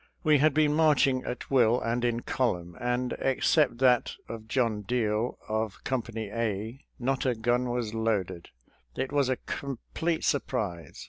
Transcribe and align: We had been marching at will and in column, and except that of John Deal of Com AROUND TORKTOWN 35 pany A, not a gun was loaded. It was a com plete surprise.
We 0.23 0.39
had 0.39 0.55
been 0.55 0.73
marching 0.73 1.23
at 1.25 1.51
will 1.51 1.79
and 1.79 2.03
in 2.03 2.21
column, 2.21 2.75
and 2.81 3.13
except 3.19 3.77
that 3.77 4.15
of 4.27 4.47
John 4.47 4.81
Deal 4.81 5.37
of 5.47 5.83
Com 5.83 5.97
AROUND 5.97 6.03
TORKTOWN 6.05 6.13
35 6.13 6.13
pany 6.15 6.37
A, 6.39 6.85
not 6.97 7.25
a 7.27 7.35
gun 7.35 7.69
was 7.69 7.93
loaded. 7.93 8.49
It 8.95 9.11
was 9.11 9.29
a 9.29 9.35
com 9.37 9.77
plete 9.93 10.23
surprise. 10.23 10.99